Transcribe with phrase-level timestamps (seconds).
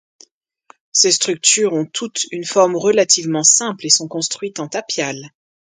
[0.91, 5.29] Ces structures ont toutes une forme relativement simple et sont construites en tapial.